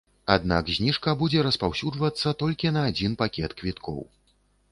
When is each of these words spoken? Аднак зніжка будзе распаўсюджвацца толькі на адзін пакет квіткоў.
Аднак 0.35 0.69
зніжка 0.77 1.13
будзе 1.19 1.43
распаўсюджвацца 1.49 2.33
толькі 2.41 2.73
на 2.77 2.81
адзін 2.93 3.11
пакет 3.21 3.51
квіткоў. 3.59 4.01